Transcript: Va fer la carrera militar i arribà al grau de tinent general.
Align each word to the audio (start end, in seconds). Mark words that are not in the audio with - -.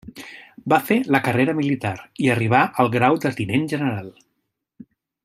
Va 0.71 0.79
fer 0.85 0.97
la 1.15 1.21
carrera 1.27 1.55
militar 1.59 1.93
i 2.25 2.31
arribà 2.37 2.63
al 2.85 2.91
grau 2.99 3.23
de 3.27 3.33
tinent 3.41 3.71
general. 3.75 4.13